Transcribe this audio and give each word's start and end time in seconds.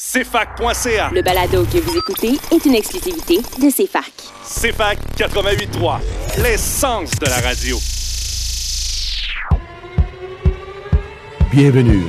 CFAC.ca. 0.00 1.10
Le 1.12 1.20
balado 1.20 1.62
que 1.66 1.76
vous 1.76 1.94
écoutez 1.94 2.32
est 2.50 2.64
une 2.64 2.74
exclusivité 2.74 3.36
de 3.36 3.70
CFAC. 3.70 4.10
CFAC 4.42 4.98
88.3, 5.18 5.98
l'essence 6.42 7.10
de 7.18 7.26
la 7.26 7.38
radio. 7.40 7.76
Bienvenue 11.52 12.04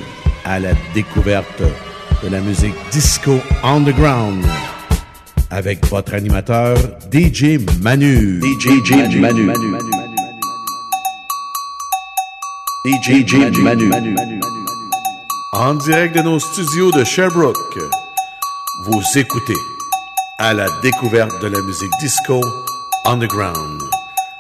à 0.46 0.60
la 0.60 0.72
découverte 0.94 1.62
de 2.24 2.30
la 2.30 2.40
musique 2.40 2.76
disco 2.92 3.40
underground 3.62 4.46
avec 5.50 5.86
votre 5.88 6.14
animateur 6.14 6.78
DJ 7.12 7.60
Manu. 7.82 8.40
DJ, 8.40 8.70
DJ 8.86 9.18
Manu. 9.18 9.20
Manu. 9.20 9.44
Manu. 9.44 9.68
Manu. 9.68 9.90
DJ, 12.86 13.28
DJ 13.28 13.60
Manu. 13.60 13.86
Manu. 13.88 14.61
En 15.54 15.76
direct 15.76 16.16
de 16.16 16.22
nos 16.22 16.40
studios 16.40 16.92
de 16.92 17.04
Sherbrooke, 17.04 17.78
vous 18.86 19.02
écoutez 19.20 19.58
à 20.40 20.54
la 20.54 20.68
découverte 20.82 21.42
de 21.42 21.48
la 21.48 21.62
musique 21.62 21.92
disco 22.00 22.40
underground 23.04 23.82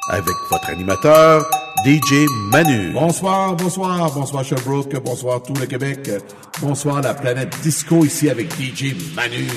avec 0.08 0.34
votre 0.50 0.70
animateur 0.70 1.46
DJ 1.86 2.26
Manu. 2.50 2.94
Bonsoir, 2.94 3.58
bonsoir, 3.58 4.10
bonsoir 4.14 4.46
Sherbrooke, 4.46 5.04
bonsoir 5.04 5.44
tout 5.44 5.54
le 5.56 5.66
Québec, 5.66 6.10
bonsoir 6.62 7.02
la 7.02 7.14
planète 7.14 7.60
disco 7.62 8.06
ici 8.06 8.30
avec 8.30 8.50
DJ 8.54 8.96
Manu. 9.14 9.48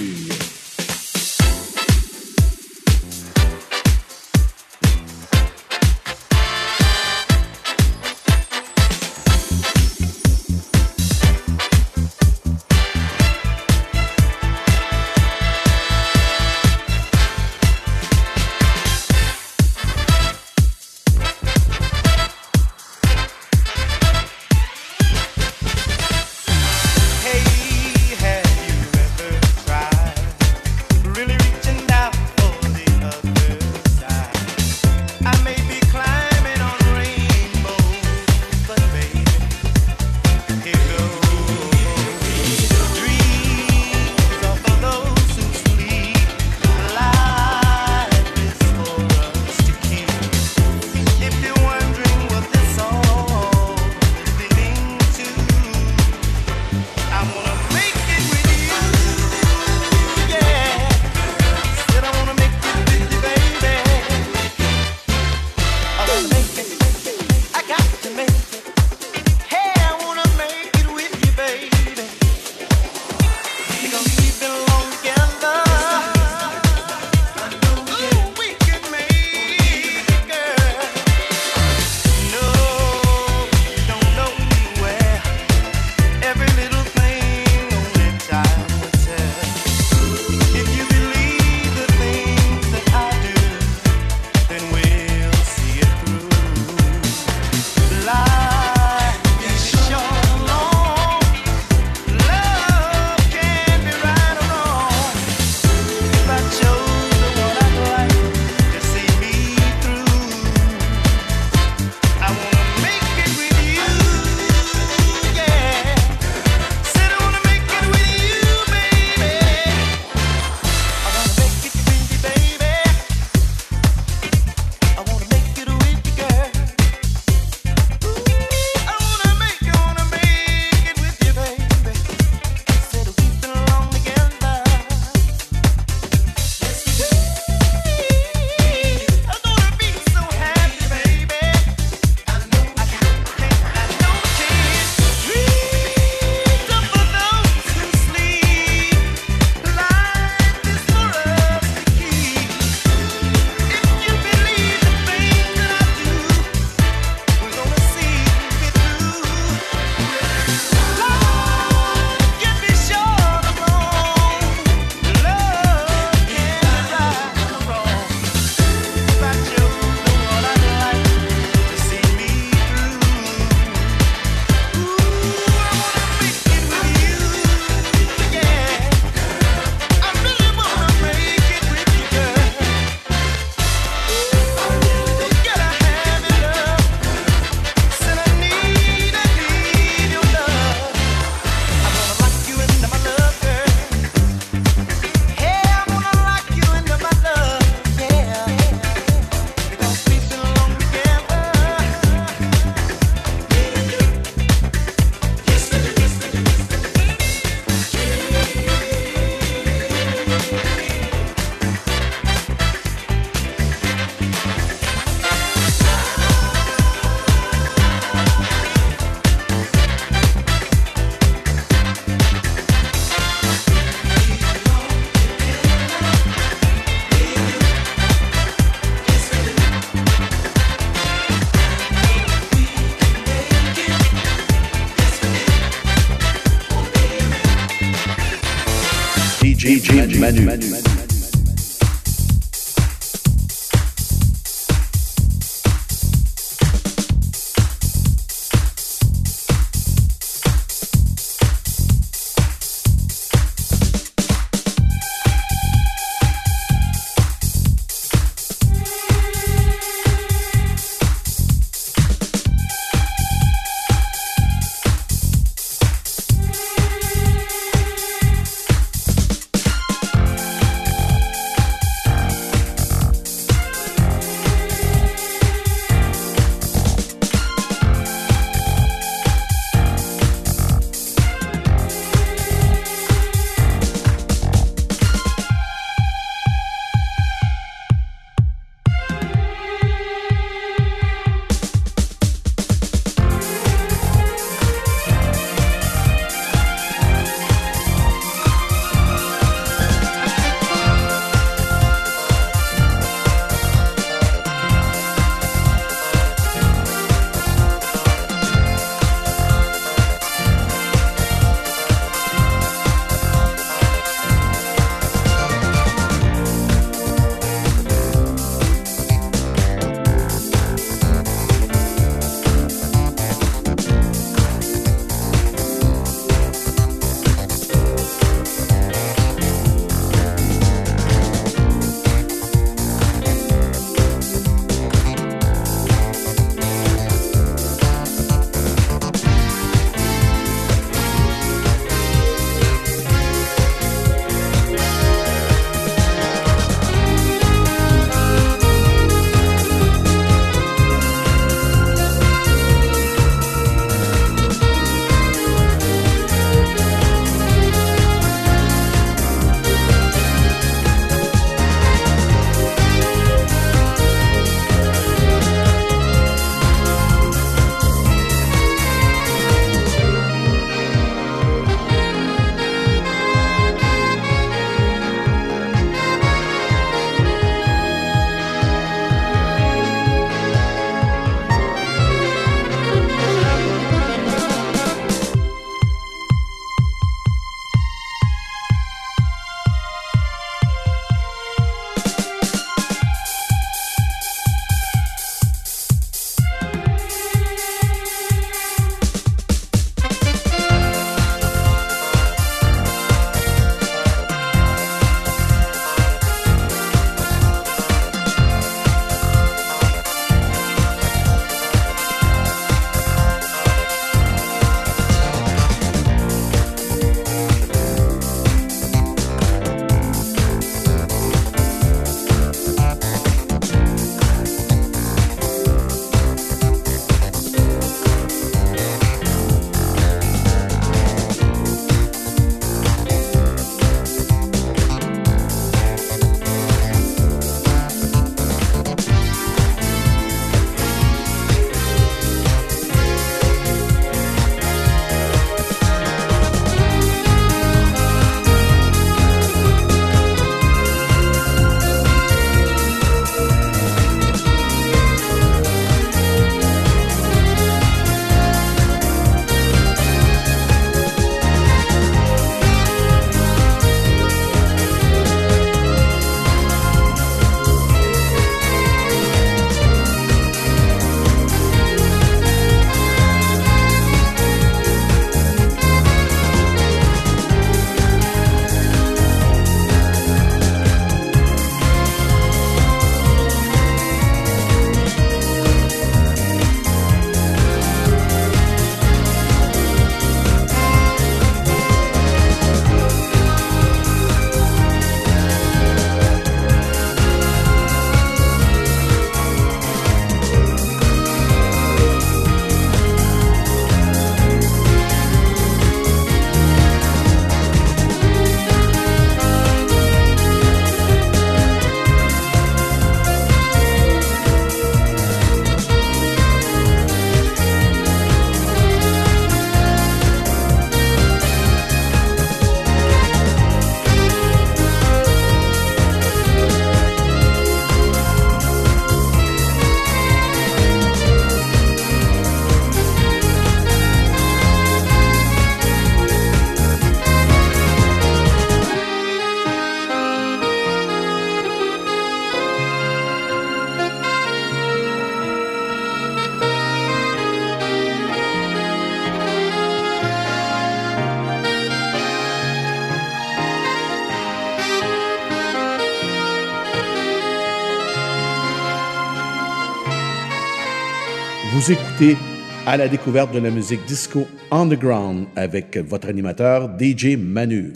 À 562.86 562.96
la 562.96 563.08
découverte 563.08 563.52
de 563.52 563.58
la 563.58 563.70
musique 563.70 564.04
disco 564.06 564.46
underground 564.70 565.46
avec 565.56 565.96
votre 565.96 566.28
animateur 566.28 566.90
DJ 566.98 567.36
Manu. 567.38 567.92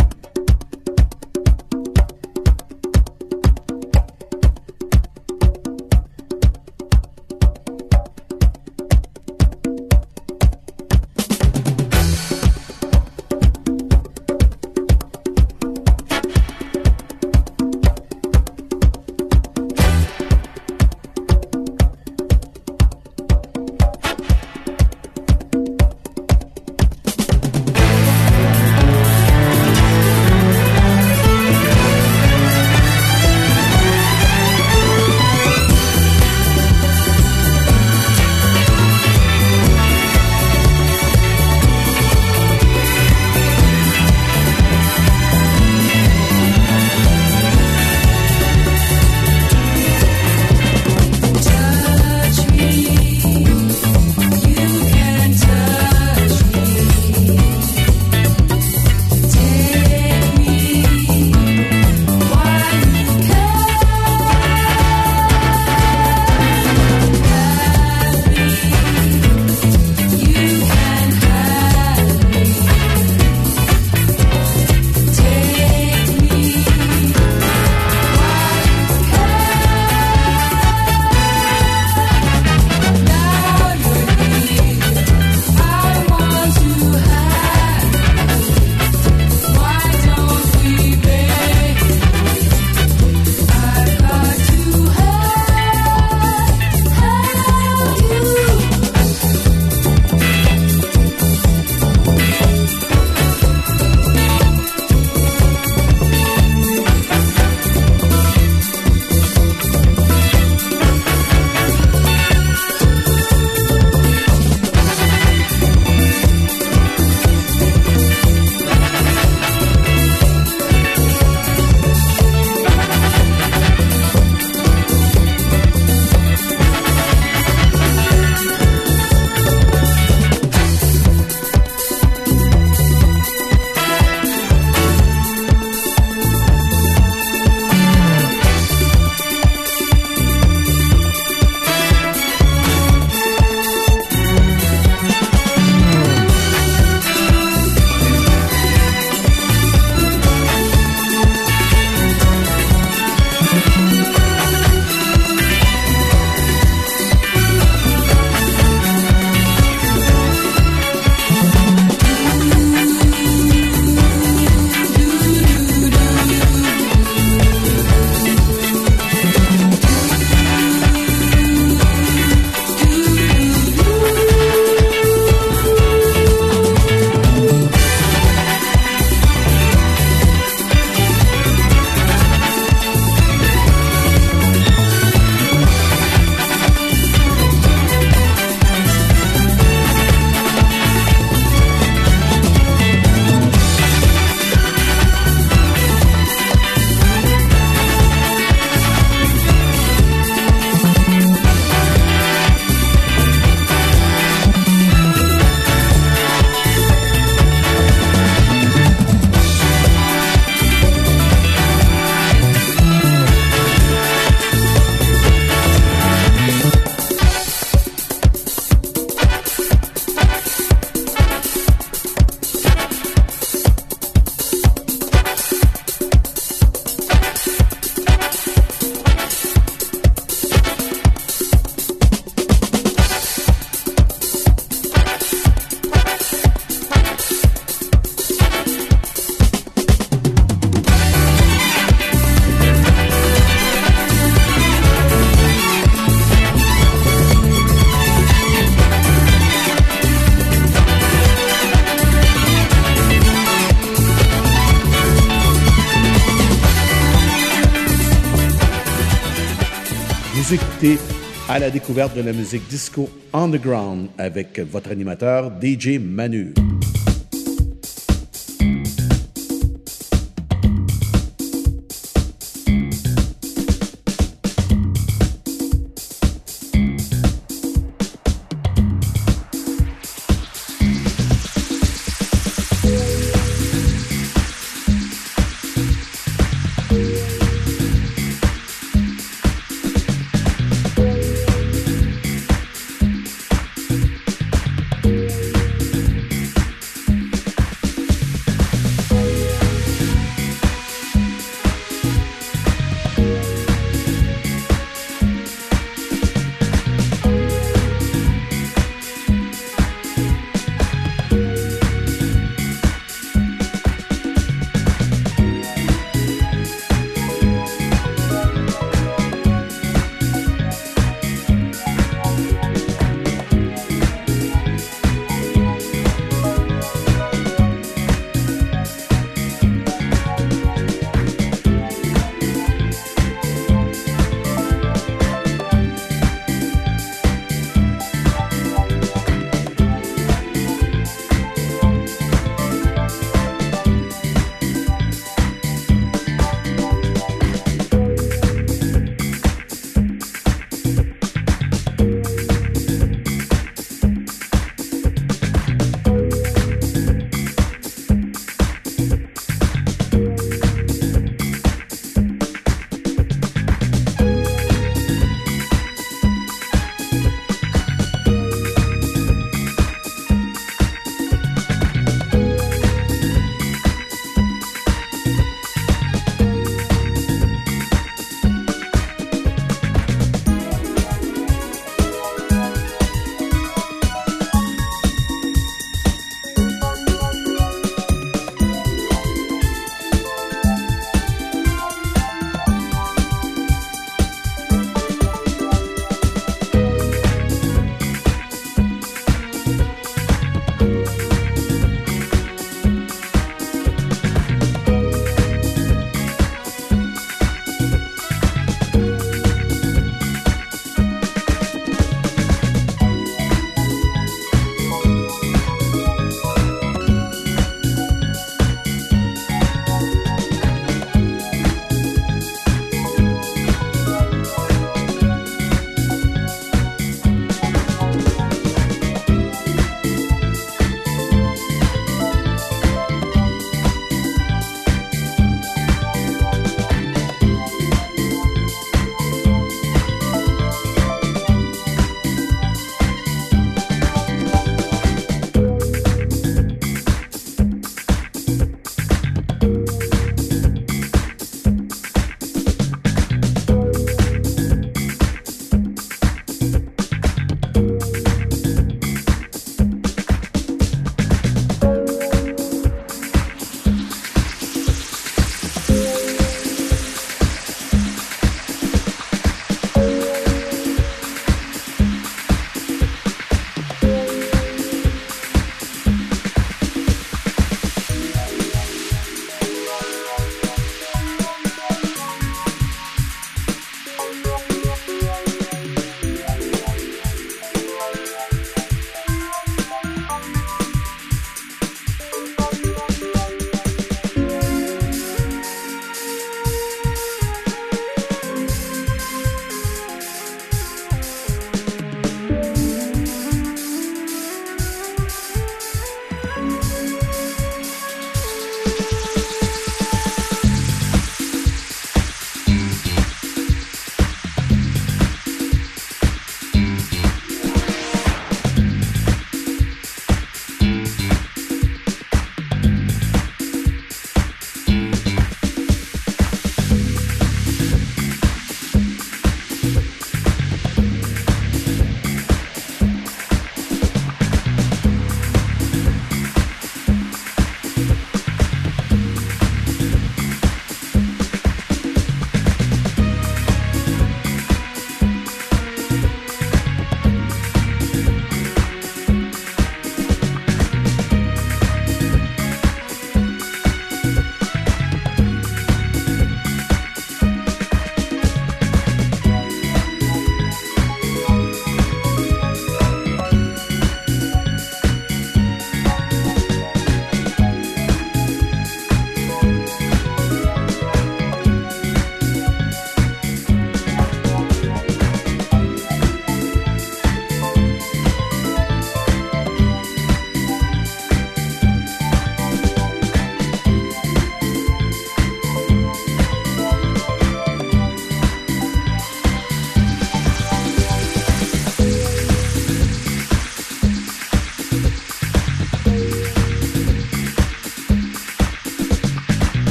À 261.58 261.60
la 261.60 261.70
découverte 261.70 262.16
de 262.16 262.22
la 262.22 262.32
musique 262.32 262.68
disco 262.68 263.10
underground 263.32 264.10
avec 264.16 264.60
votre 264.60 264.92
animateur 264.92 265.50
DJ 265.60 265.98
Manu. 265.98 266.54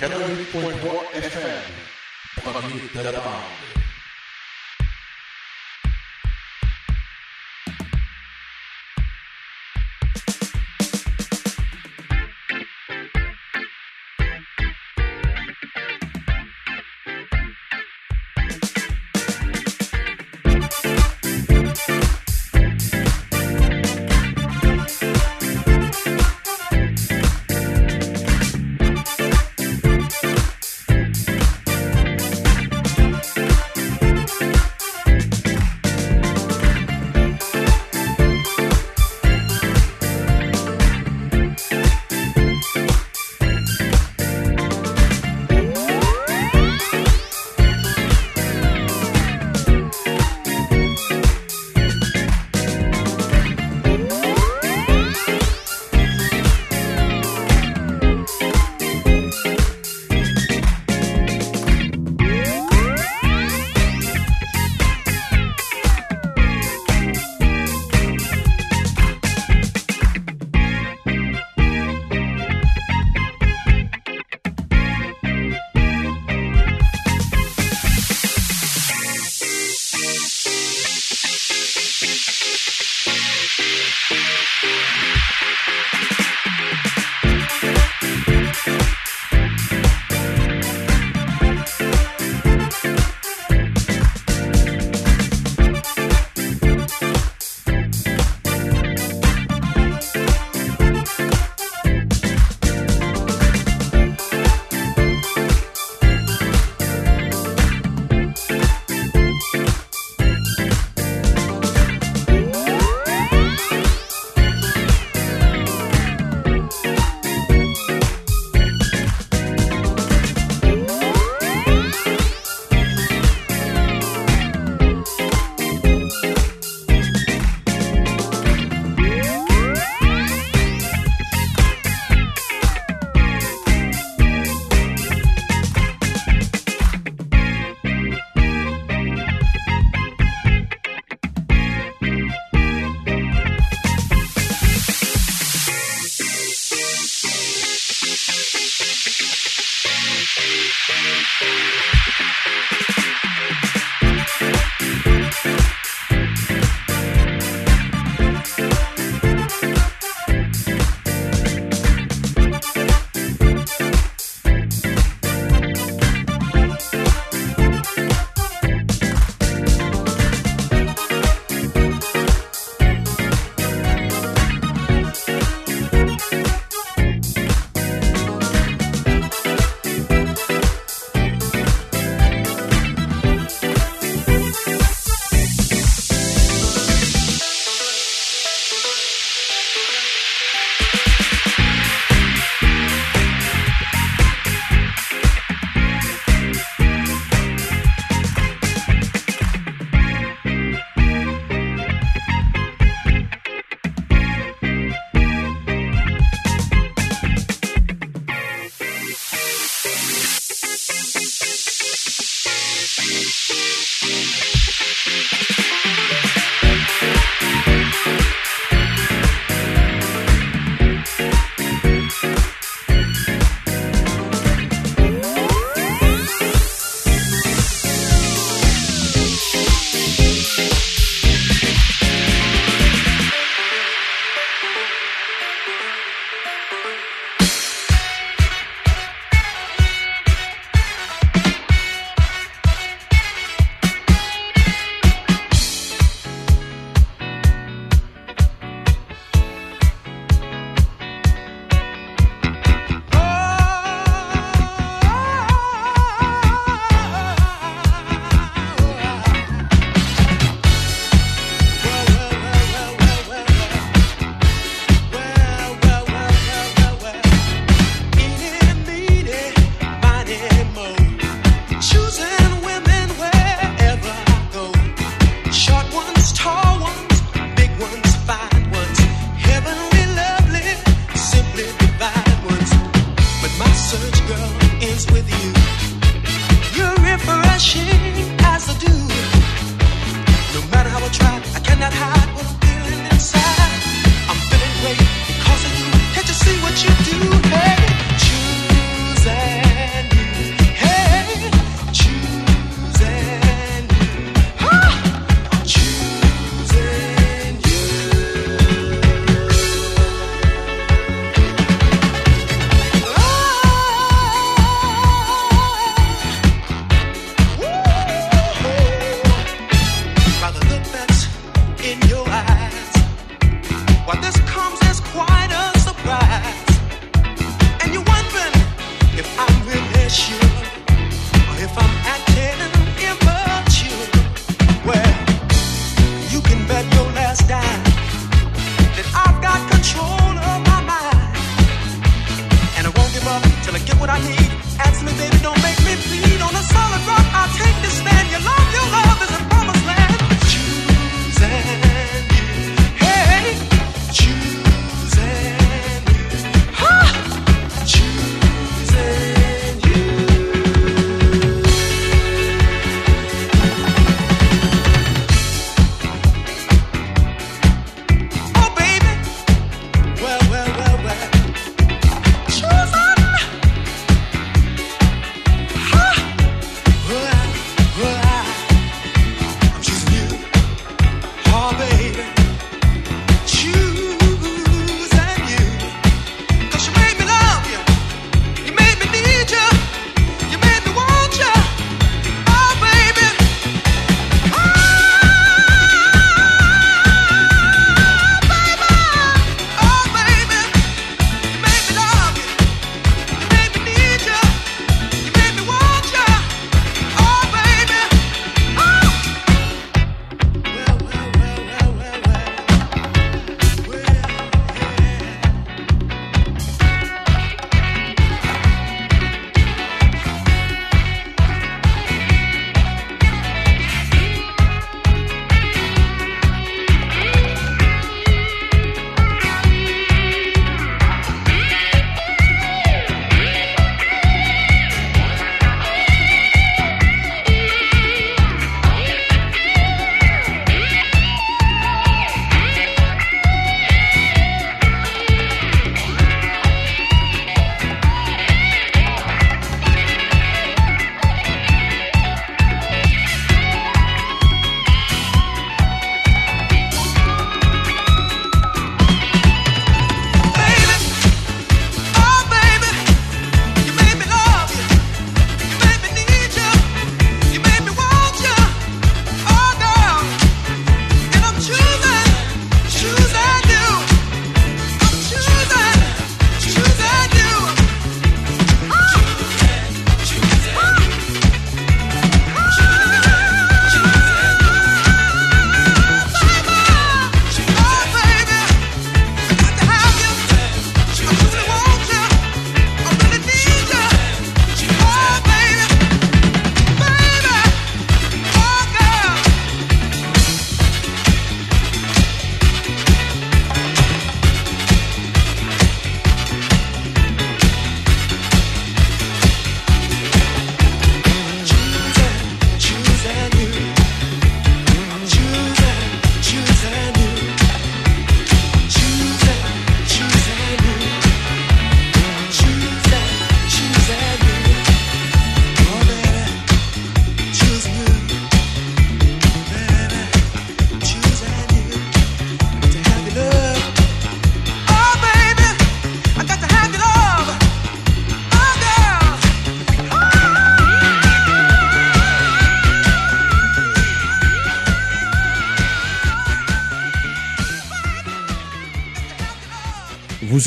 88.3 0.00 1.12
FM. 1.12 1.60
Premier 2.36 2.88
de 2.94 3.02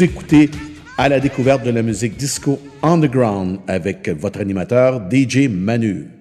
Écoutez 0.01 0.49
à 0.97 1.09
la 1.09 1.19
découverte 1.19 1.63
de 1.63 1.69
la 1.69 1.83
musique 1.83 2.17
disco 2.17 2.59
underground 2.81 3.59
avec 3.67 4.09
votre 4.09 4.41
animateur 4.41 4.99
DJ 5.11 5.47
Manu. 5.47 6.20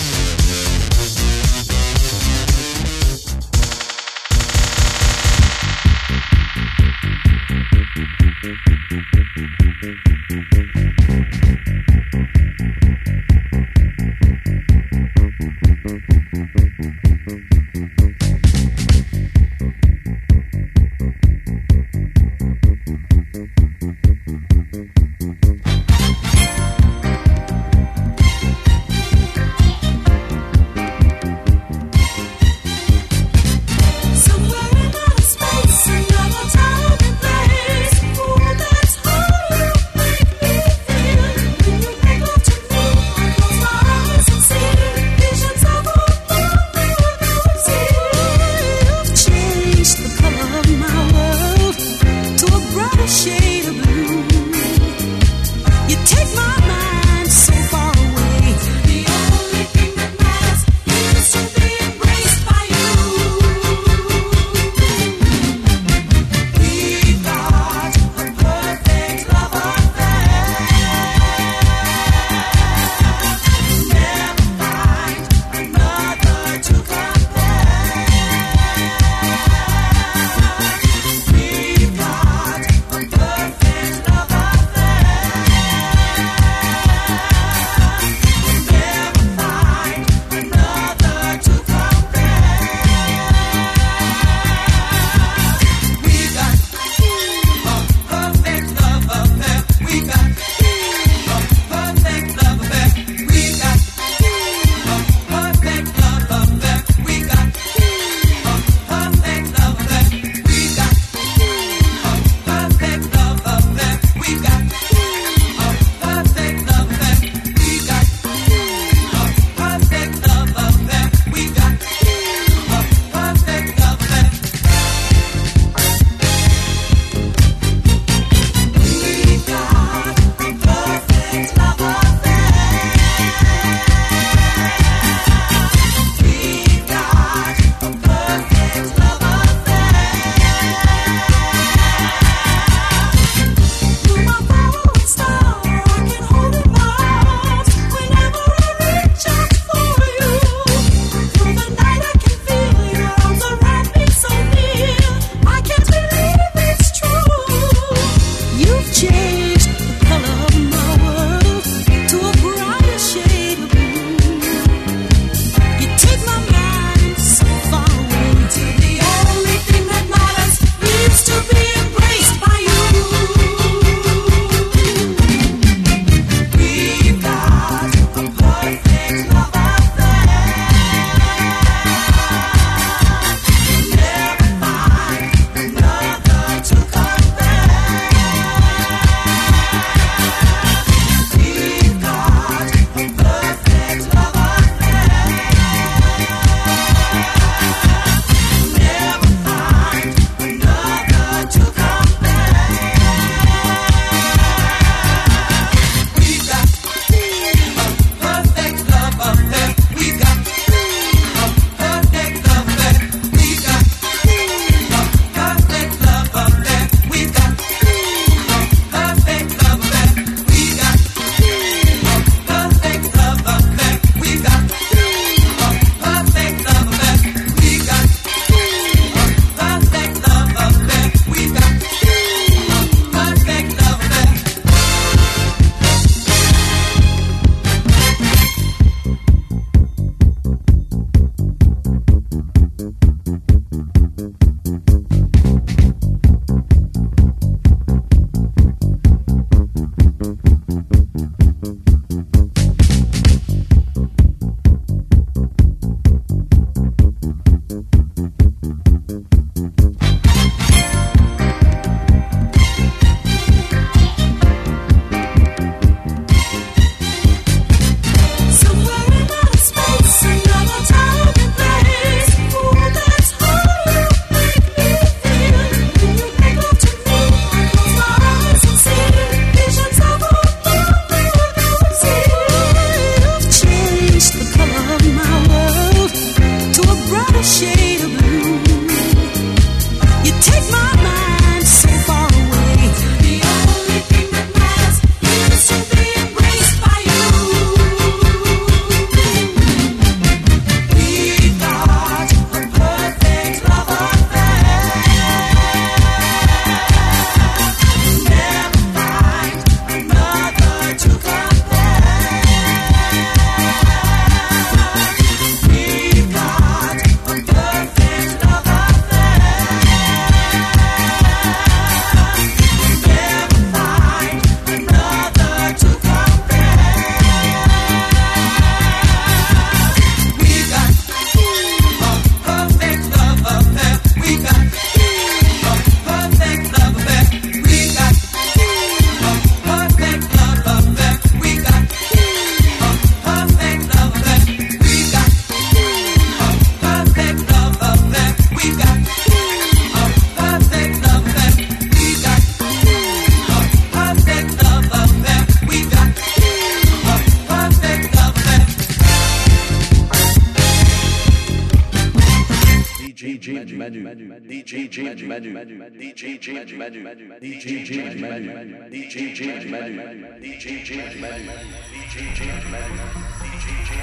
DJ 366.41 366.73
Manu, 366.73 367.03
DJ 367.39 368.17
Manu, 368.19 368.49
DJ 368.89 369.69
Manu, 369.69 370.01
DJ 370.41 370.89
Manu, 371.21 371.49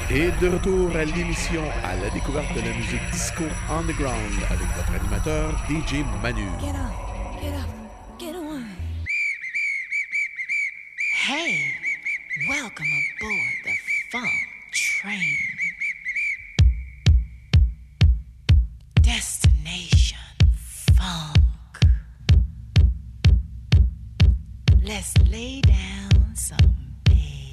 Et 0.08 0.30
de 0.40 0.46
retour 0.46 0.94
à 0.94 1.04
l'émission 1.04 1.64
à 1.82 1.96
la 1.96 2.08
découverte 2.10 2.54
de 2.54 2.60
la 2.60 2.76
musique 2.76 3.10
disco 3.10 3.42
underground 3.68 4.34
avec 4.50 4.68
votre 4.76 4.92
animateur 4.94 5.50
DJ 5.68 6.04
Manu. 6.22 6.46
Get 6.60 6.76
up, 6.76 6.92
get 7.42 7.54
up, 7.54 7.68
get 8.20 8.36
on. 8.36 8.62
Hey, 11.26 11.74
welcome 12.48 12.86
aboard 12.86 13.64
the 13.64 13.74
funk 14.12 14.30
train. 14.70 15.34
Destination 19.02 20.18
funk. 20.94 21.47
Let's 24.88 25.12
lay 25.30 25.60
down 25.60 26.34
some 26.34 26.86
bass. 27.04 27.52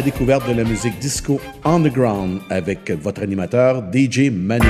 La 0.00 0.06
découverte 0.06 0.48
de 0.48 0.54
la 0.54 0.64
musique 0.64 0.98
disco 0.98 1.38
underground 1.62 2.40
avec 2.48 2.90
votre 2.90 3.22
animateur 3.22 3.84
DJ 3.92 4.30
Manu. 4.30 4.66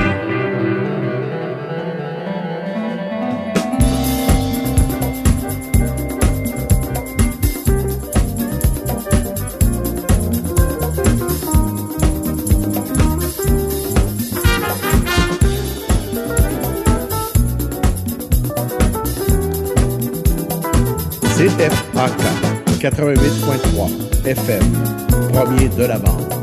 CFAK 21.36 22.20
88.3 22.80 24.10
FM, 24.26 25.09
de 25.58 25.86
la 25.88 25.98
bande. 25.98 26.39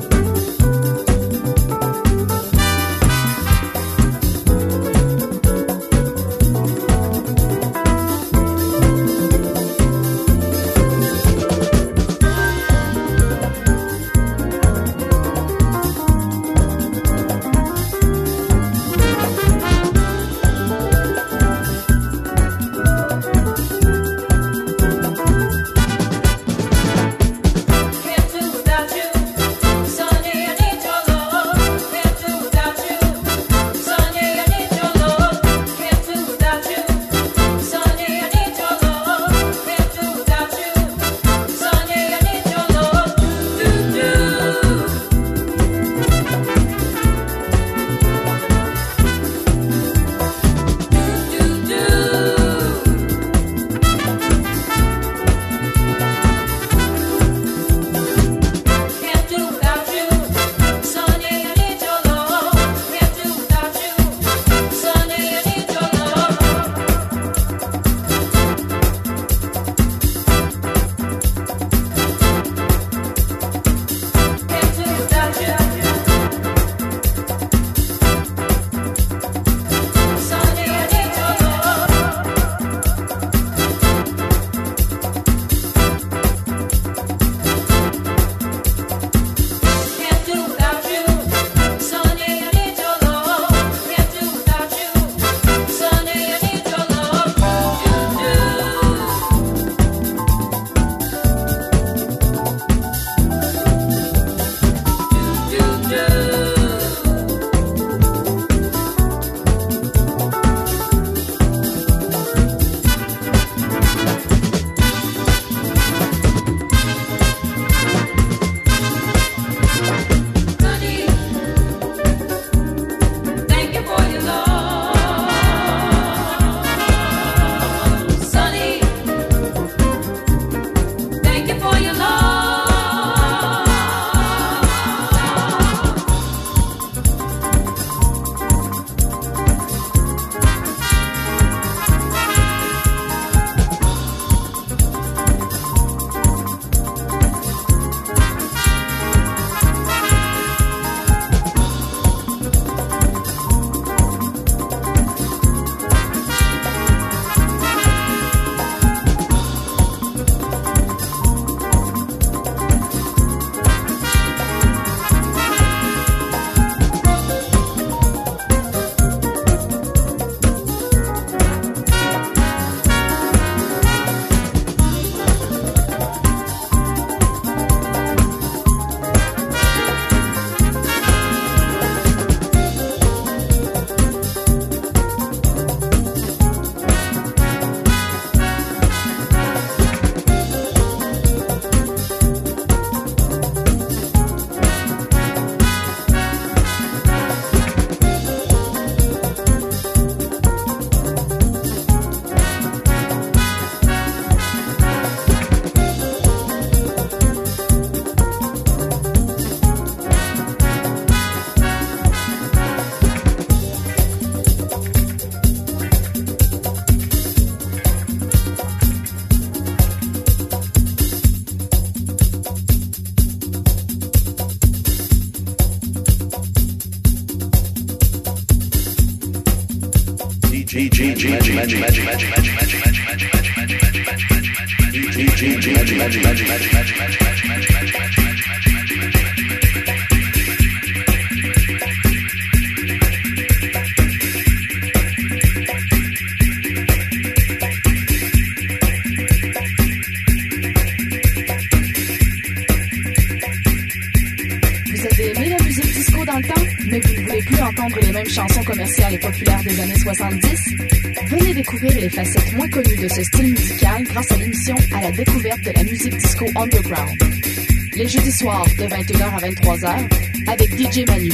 Les 267.96 268.08
jeudis 268.08 268.32
soirs 268.32 268.66
de 268.78 268.86
21h 268.86 269.24
à 269.24 269.40
23h 269.40 270.50
avec 270.50 270.70
DJ 270.80 271.06
Manu. 271.08 271.32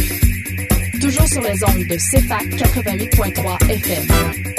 Toujours 1.00 1.28
sur 1.28 1.42
les 1.42 1.64
ondes 1.64 1.86
de 1.86 1.98
CEPAC 1.98 2.46
88.3 2.56 3.70
FM. 3.70 4.53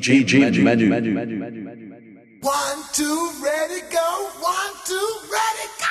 DJ 0.00 0.62
Manu. 0.62 0.88
One, 2.40 2.78
two, 2.94 3.30
ready, 3.44 3.82
go. 3.92 4.30
One, 4.40 4.72
two, 4.86 5.08
ready, 5.30 5.68
go. 5.78 5.86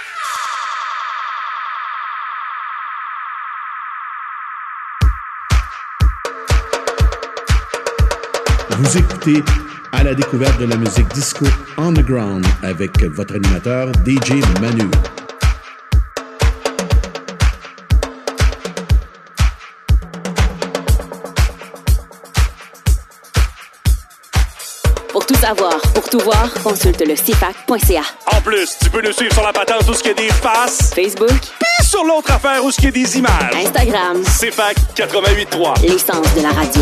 Vous 8.80 8.98
écoutez 8.98 9.44
à 9.92 10.04
la 10.04 10.16
découverte 10.16 10.60
de 10.60 10.66
la 10.66 10.76
musique 10.78 11.08
disco 11.14 11.46
underground 11.78 12.44
avec 12.64 13.04
votre 13.04 13.36
animateur 13.36 13.92
DJ 14.06 14.42
Manu. 14.60 14.90
Savoir, 25.40 25.80
pour 25.94 26.10
tout 26.10 26.20
voir, 26.20 26.54
consulte 26.64 27.02
le 27.06 27.16
CFAC.ca. 27.16 28.02
En 28.36 28.42
plus, 28.42 28.78
tu 28.82 28.90
peux 28.90 29.02
nous 29.02 29.12
suivre 29.14 29.34
sur 29.34 29.44
la 29.44 29.54
patente 29.54 29.88
où 29.90 29.94
ce 29.94 30.00
qu'il 30.04 30.10
y 30.10 30.12
a 30.12 30.28
des 30.28 30.30
faces, 30.34 30.94
Facebook, 30.94 31.30
puis 31.30 31.86
sur 31.88 32.04
l'autre 32.04 32.32
affaire 32.32 32.64
où 32.64 32.72
ce 32.72 32.76
qu'il 32.78 32.86
y 32.86 32.88
a 32.90 32.92
des 32.92 33.18
images. 33.18 33.56
Instagram, 33.56 34.22
C'est 34.26 34.52
fac 34.52 34.76
88.3. 34.96 35.82
l'essence 35.82 36.34
de 36.36 36.42
la 36.42 36.50
radio. 36.50 36.82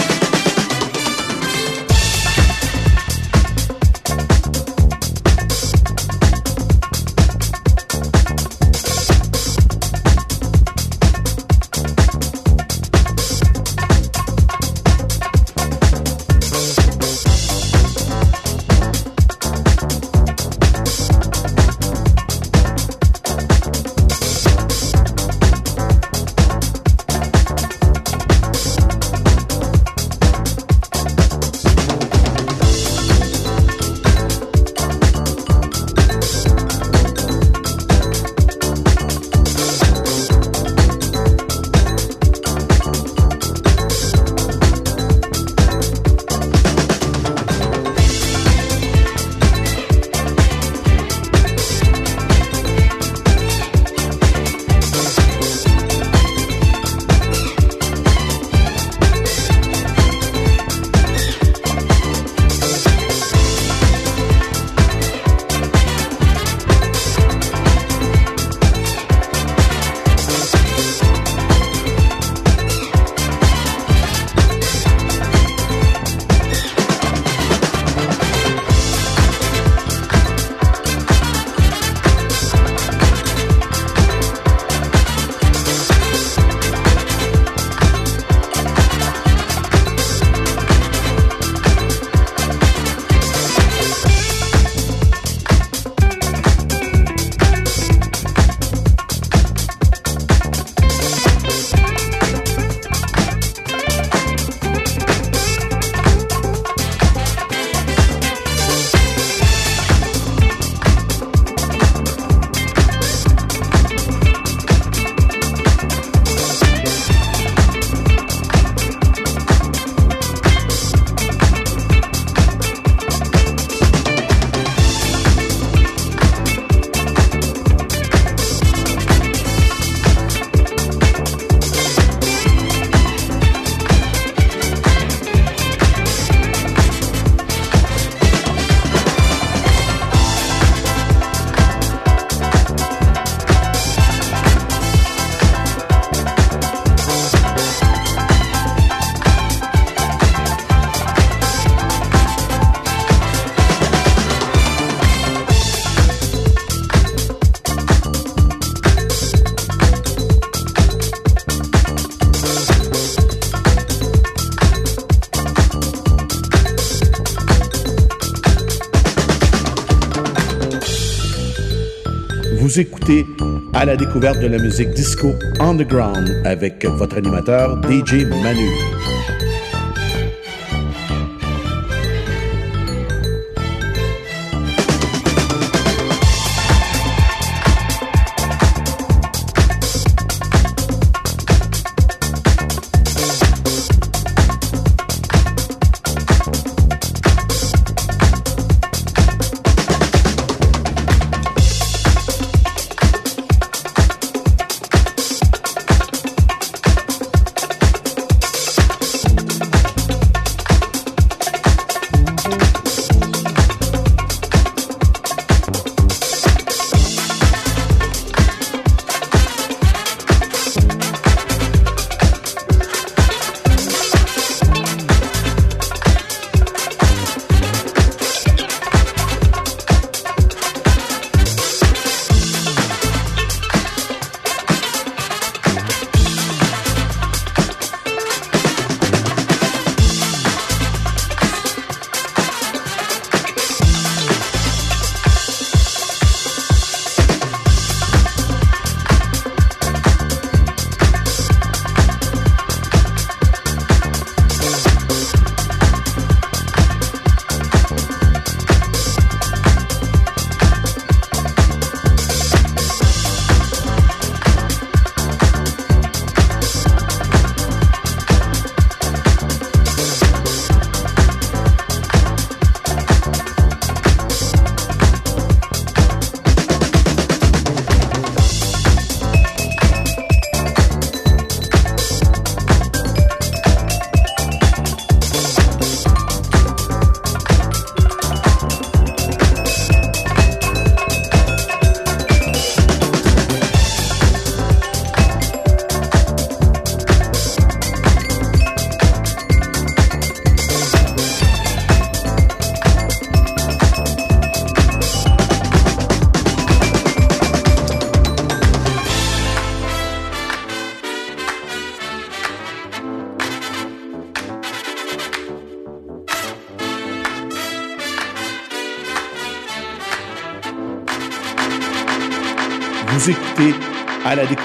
À 173.73 173.85
la 173.85 173.95
découverte 173.95 174.39
de 174.39 174.47
la 174.47 174.57
musique 174.57 174.91
disco 174.91 175.33
underground 175.59 176.41
avec 176.45 176.85
votre 176.85 177.17
animateur 177.17 177.81
DJ 177.83 178.25
Manu. 178.25 178.69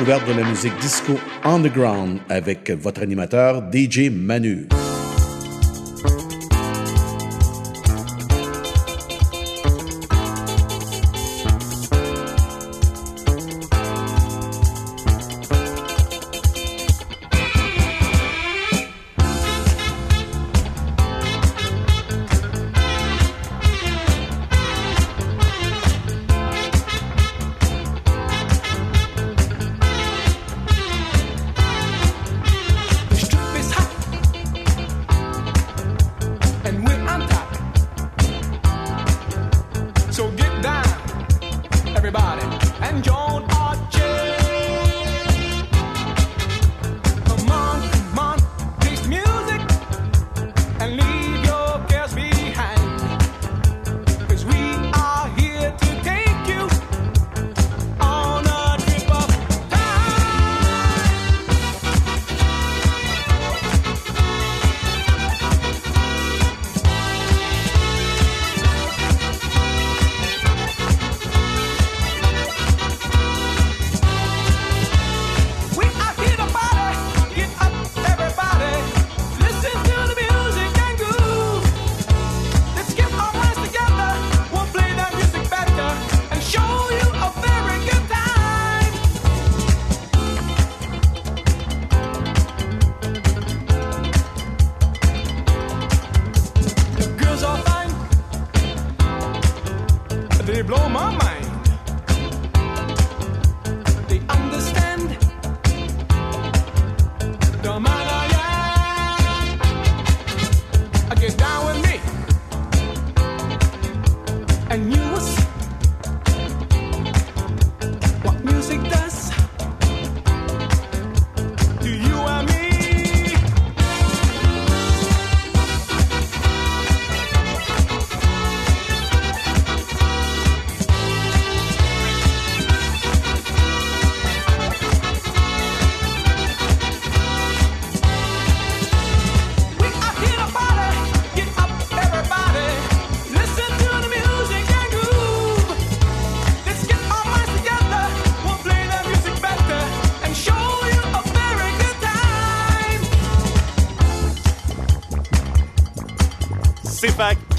de 0.07 0.41
la 0.41 0.49
musique 0.49 0.78
disco 0.81 1.15
underground 1.43 2.20
avec 2.28 2.70
votre 2.70 3.03
animateur 3.03 3.61
DJ 3.73 4.09
Manu. 4.09 4.69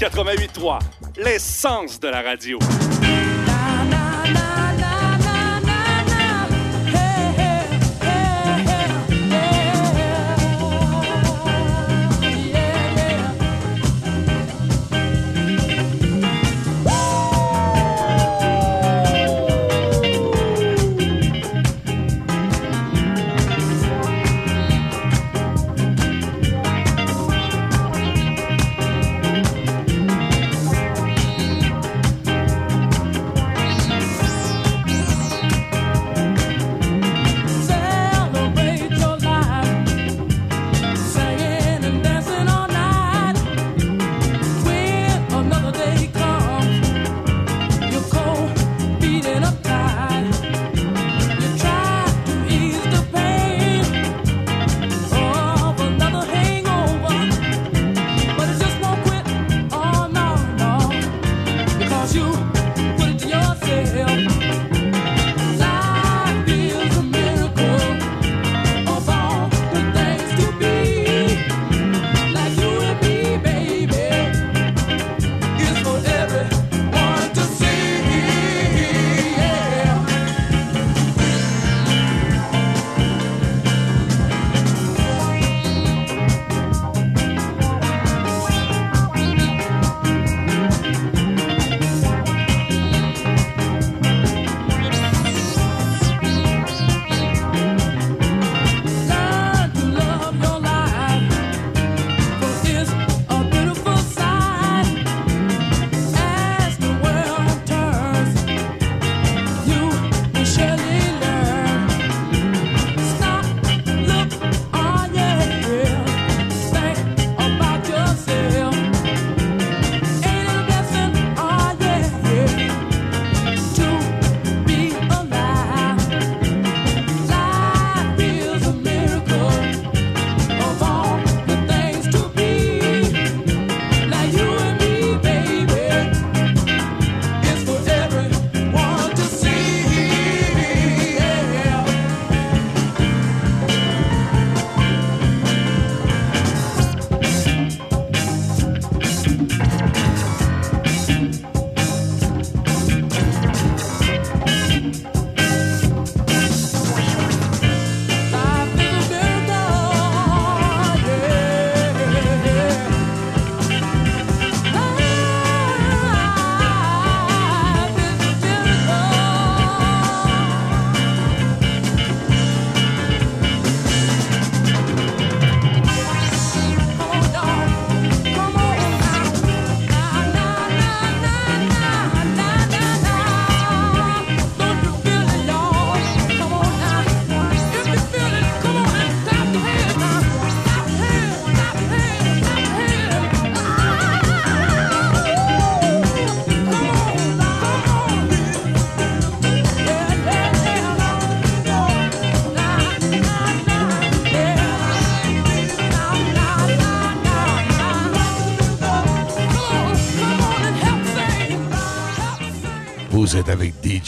88.3, 0.08 0.78
l'essence 1.18 2.00
de 2.00 2.08
la 2.08 2.22
radio. 2.22 2.58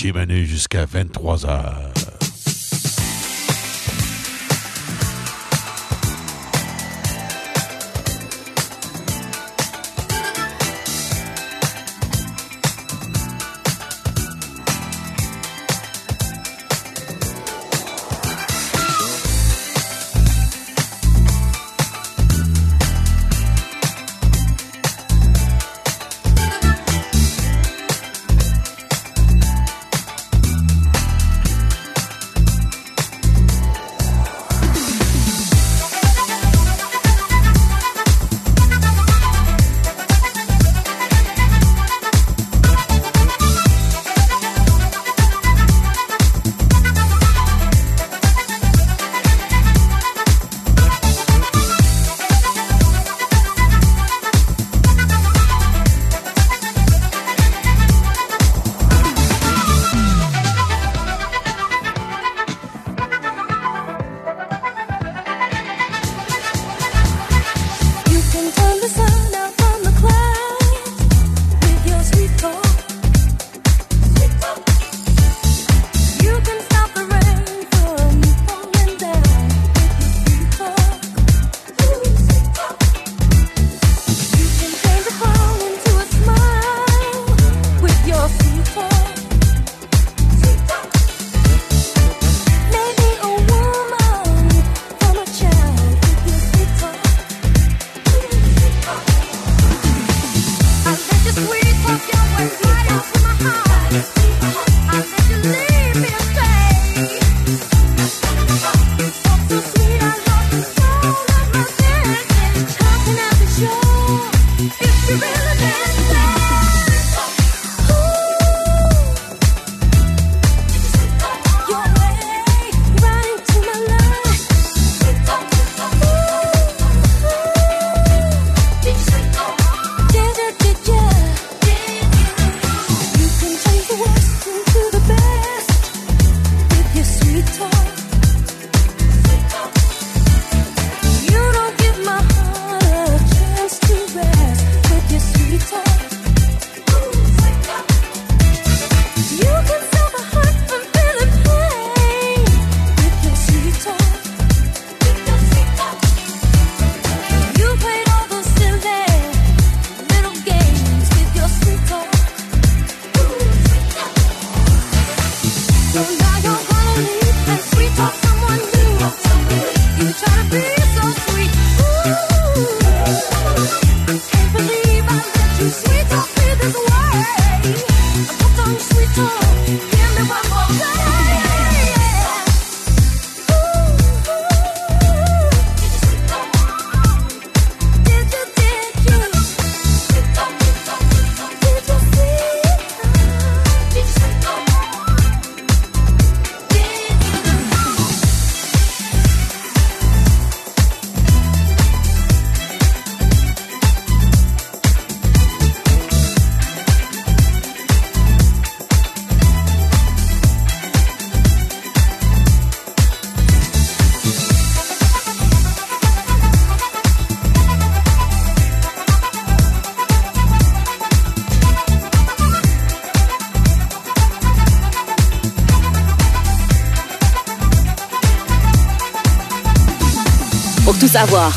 Jimmy 0.00 0.46
jusqu'à 0.46 0.86
23h. 0.86 1.89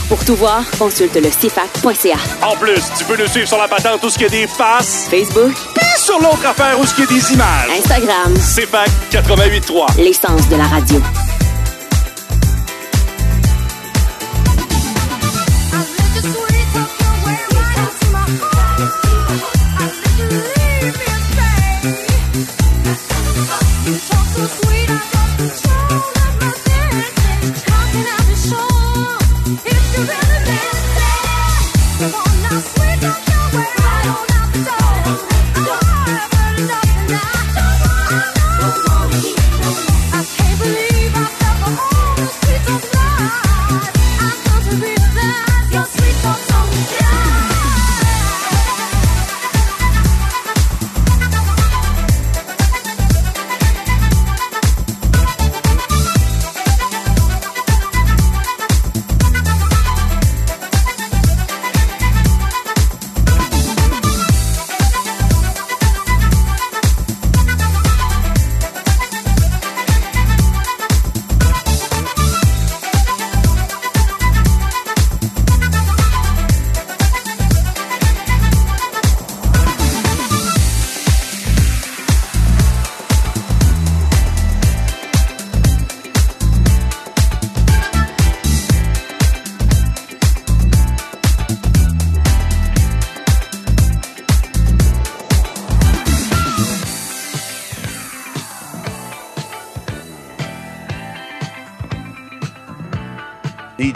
Pour 0.10 0.24
tout 0.24 0.36
voir, 0.36 0.64
consulte 0.78 1.16
le 1.16 1.30
CFAC.ca. 1.30 2.18
En 2.42 2.56
plus, 2.56 2.82
tu 2.98 3.06
peux 3.06 3.18
nous 3.18 3.28
suivre 3.28 3.48
sur 3.48 3.58
la 3.58 3.68
patente 3.68 4.02
tout 4.02 4.10
ce 4.10 4.18
qu'il 4.18 4.24
y 4.24 4.28
a 4.28 4.42
des 4.42 4.48
faces. 4.48 5.08
Facebook. 5.10 5.54
Puis 5.76 5.88
sur 5.98 6.20
l'autre 6.20 6.46
affaire 6.46 6.80
où 6.80 6.86
ce 6.86 6.94
qu'il 6.94 7.06
y 7.06 7.08
a 7.08 7.12
des 7.12 7.34
images. 7.34 7.70
Instagram. 7.78 8.34
CFAC 8.34 8.90
88.3. 9.12 10.02
L'essence 10.02 10.48
de 10.50 10.56
la 10.56 10.66
radio. 10.66 11.02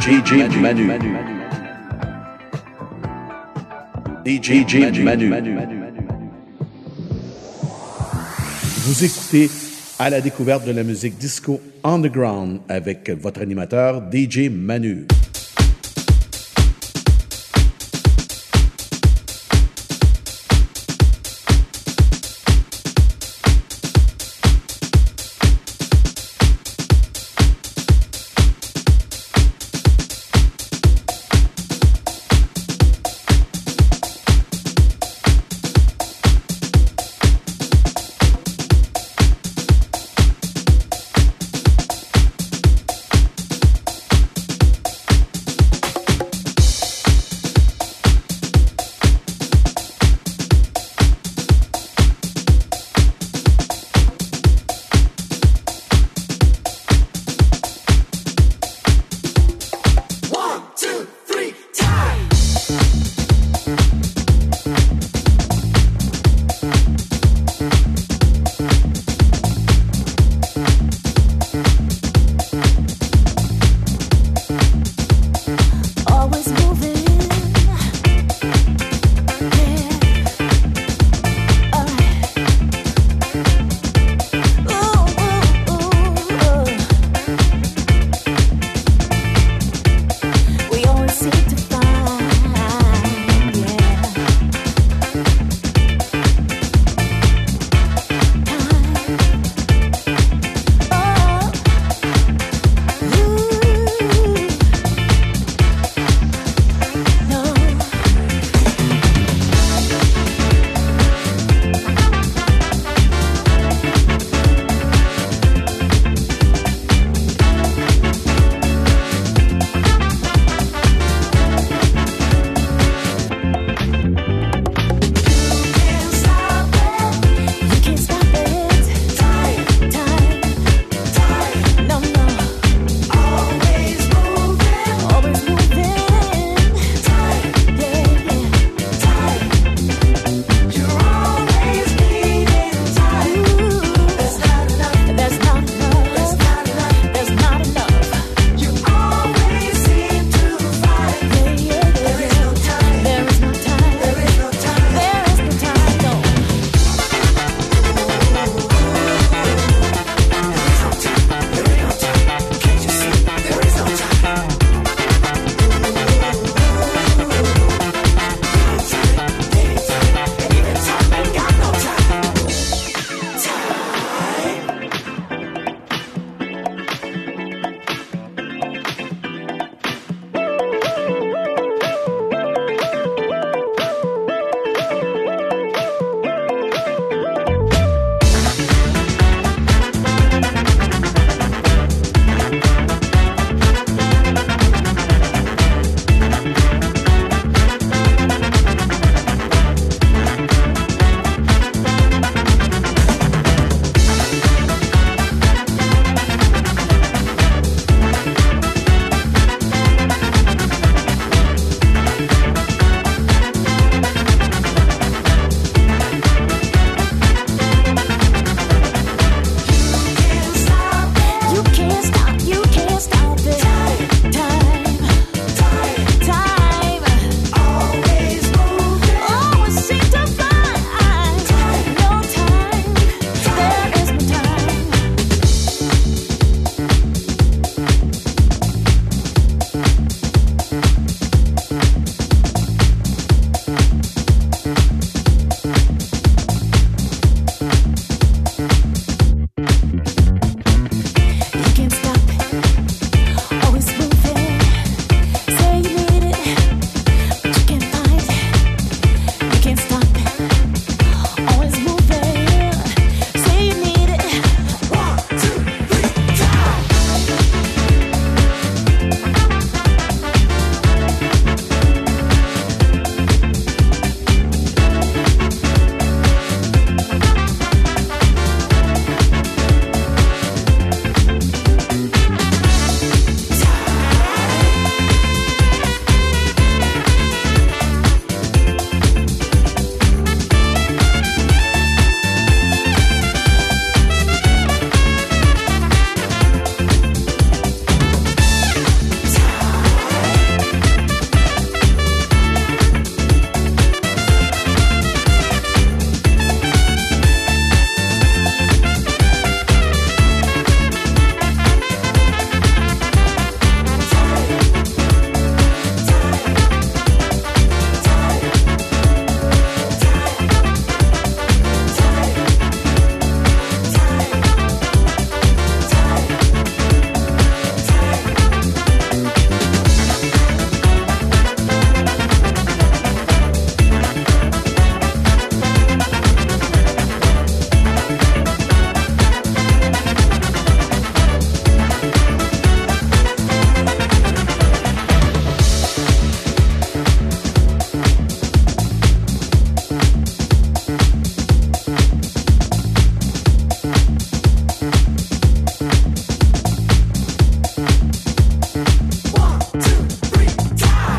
DJ 0.08 0.36
Manu. 0.62 0.88
DJ 4.26 5.04
Manu. 5.04 5.58
Vous 8.86 9.04
écoutez 9.04 9.50
à 10.00 10.10
la 10.10 10.22
découverte 10.22 10.66
de 10.66 10.72
la 10.72 10.84
musique 10.84 11.18
disco 11.18 11.60
underground 11.84 12.62
avec 12.70 13.10
votre 13.10 13.42
animateur 13.42 14.02
DJ 14.10 14.50
Manu. 14.50 15.08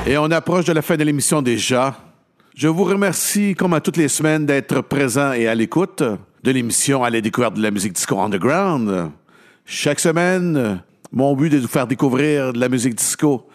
Et 0.09 0.17
on 0.17 0.31
approche 0.31 0.65
de 0.65 0.73
la 0.73 0.81
fin 0.81 0.97
de 0.97 1.05
l'émission 1.05 1.43
déjà. 1.43 1.95
Je 2.57 2.67
vous 2.67 2.85
remercie, 2.85 3.55
comme 3.55 3.75
à 3.75 3.83
toutes 3.83 3.99
les 3.99 4.09
semaines, 4.09 4.47
d'être 4.47 4.81
présent 4.81 5.35
et 5.35 5.47
à 5.47 5.55
l'écoute 5.55 6.03
de 6.03 6.51
l'émission 6.51 7.05
à 7.05 7.11
la 7.11 7.21
découverte 7.21 7.57
de 7.57 7.63
la 7.63 7.71
musique 7.71 7.93
disco 7.93 8.19
underground. 8.19 9.11
Chaque 9.67 10.01
semaine, 10.01 10.81
mon 11.13 11.37
but 11.37 11.53
est 11.53 11.57
de 11.57 11.61
vous 11.61 11.69
faire 11.69 11.87
découvrir 11.87 12.55
de 12.55 12.59
la 12.59 12.71
musique 12.71 12.95
disco 12.95 13.51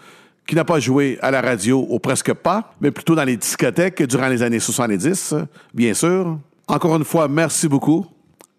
qui 0.45 0.53
n'a 0.53 0.63
pas 0.63 0.80
joué 0.80 1.17
à 1.23 1.31
la 1.31 1.41
radio 1.41 1.88
ou 1.89 1.97
presque 1.97 2.34
pas, 2.34 2.75
mais 2.80 2.91
plutôt 2.91 3.15
dans 3.15 3.23
les 3.23 3.35
discothèques 3.35 4.03
durant 4.03 4.27
les 4.27 4.43
années 4.43 4.59
70, 4.59 5.34
bien 5.73 5.95
sûr. 5.95 6.38
Encore 6.67 6.95
une 6.97 7.03
fois, 7.03 7.27
merci 7.27 7.67
beaucoup 7.67 8.05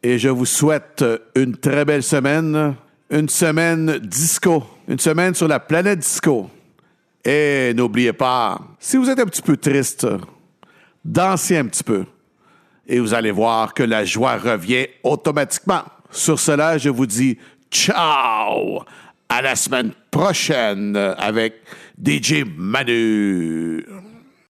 et 0.02 0.18
je 0.18 0.30
vous 0.30 0.46
souhaite 0.46 1.04
une 1.36 1.56
très 1.56 1.84
belle 1.84 2.02
semaine, 2.02 2.74
une 3.08 3.28
semaine 3.28 3.98
disco, 3.98 4.64
une 4.88 4.98
semaine 4.98 5.36
sur 5.36 5.46
la 5.46 5.60
planète 5.60 6.00
disco. 6.00 6.50
Et 7.24 7.72
n'oubliez 7.74 8.12
pas, 8.12 8.60
si 8.78 8.96
vous 8.96 9.08
êtes 9.08 9.18
un 9.18 9.24
petit 9.24 9.42
peu 9.42 9.56
triste, 9.56 10.06
dansez 11.04 11.56
un 11.56 11.66
petit 11.66 11.84
peu 11.84 12.04
et 12.86 13.00
vous 13.00 13.14
allez 13.14 13.30
voir 13.30 13.72
que 13.74 13.82
la 13.82 14.04
joie 14.04 14.36
revient 14.36 14.86
automatiquement. 15.02 15.82
Sur 16.10 16.38
cela, 16.38 16.78
je 16.78 16.90
vous 16.90 17.06
dis 17.06 17.38
ciao 17.70 18.84
à 19.28 19.42
la 19.42 19.56
semaine 19.56 19.92
prochaine 20.10 20.96
avec 20.96 21.54
DJ 22.02 22.44
Manu. 22.56 24.03